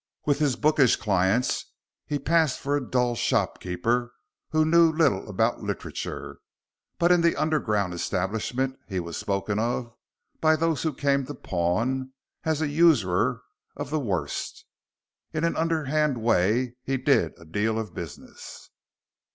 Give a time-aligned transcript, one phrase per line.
[0.25, 1.73] With his bookish clients
[2.07, 4.11] he passed for a dull shopkeeper
[4.49, 6.39] who knew little about literature;
[6.97, 9.93] but in the underground establishment he was spoken of,
[10.39, 13.43] by those who came to pawn, as a usurer
[13.75, 14.65] of the worst.
[15.33, 18.71] In an underhand way he did a deal of business.